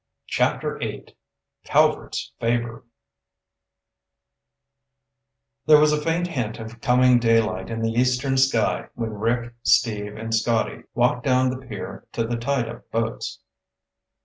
[0.25, 1.15] CHAPTER VIII
[1.63, 2.85] Calvert's Favor
[5.67, 10.15] There was a faint hint of coming daylight in the eastern sky when Rick, Steve,
[10.17, 13.41] and Scotty walked down the pier to the tied up boats.